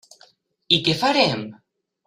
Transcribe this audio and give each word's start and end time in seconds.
I 0.77 0.81
què 0.89 0.97
farem? 1.03 1.47